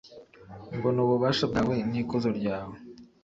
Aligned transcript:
mbona 0.77 0.99
ububasha 1.05 1.43
bwawe 1.51 1.75
n’ikuzo 1.89 2.29
ryawe 2.39 2.75